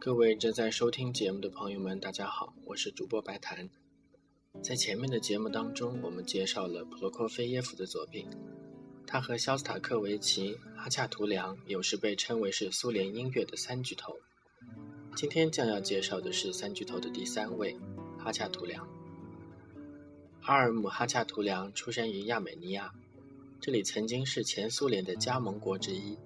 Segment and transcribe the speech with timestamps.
[0.00, 3.68] 各位正在收听节目的朋友们，大家好，我是主播白檀。
[4.62, 8.28] 在前面的节目当中，我们介绍了普罗科菲耶夫的作品，
[9.08, 14.16] 他和肖斯塔科维奇、哈恰图良有时被称为是苏联音乐的三巨头。
[15.16, 17.76] 今天将要介绍的是三巨头的第三位，
[18.16, 18.88] 哈恰图良。
[20.42, 22.94] 阿尔姆哈恰图良出生于亚美尼亚，
[23.60, 26.16] 这里曾经是前苏联的加盟国之一。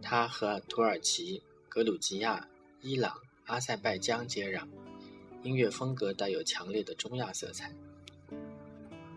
[0.00, 2.48] 他和土耳其、格鲁吉亚、
[2.80, 3.12] 伊朗、
[3.46, 4.62] 阿塞拜疆接壤，
[5.42, 7.74] 音乐风格带有强烈的中亚色彩。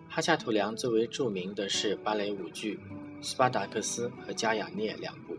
[0.10, 2.80] 哈恰图良最为著名的是芭蕾舞剧
[3.24, 5.36] 《斯巴达克斯》和《加雅涅》两部。《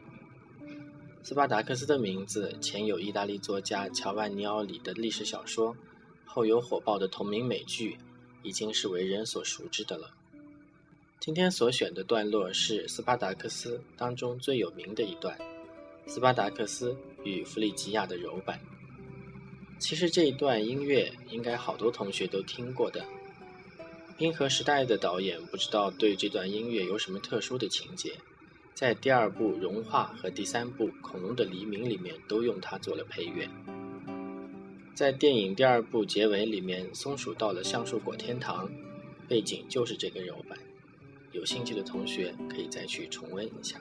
[1.25, 5.77] 斯巴达克斯》的名字前有意大利作家乔万尼奥里的历史小说，
[6.25, 7.99] 后有火爆的同名美剧，
[8.45, 10.09] 已经是为人所熟知的了。
[11.19, 15.37] 今天所选的段落是《斯巴达克斯》当中最有名的一段，
[16.07, 18.59] 《斯巴达克斯与弗里吉亚的柔版》。
[19.79, 23.01] 其实这一段音乐应该好多同学都听过的，
[24.17, 28.13] 《冰河时代》的导演不知道对这段音乐有什么特殊的情节。
[28.75, 33.49] 在第二部《融化》和第三部《恐龙的黎明》里面都用它做了配乐。
[34.95, 38.71] 在电影第二部结尾里面，松鼠到了橡树果天堂，
[39.29, 40.59] 背景就是这个柔版。
[41.33, 43.81] 有兴趣的同学可以再去重温一下。